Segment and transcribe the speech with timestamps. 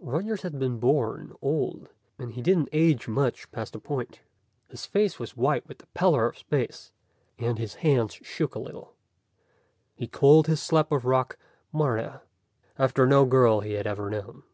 [0.00, 4.22] Rogers had been born old, and he didn't age much past a point.
[4.70, 6.92] His face was white with the pallor of space,
[7.38, 8.94] and his hands shook a little.
[9.94, 11.36] He called his slab of rock
[11.72, 12.22] Martha,
[12.78, 14.44] after no girl he had ever known.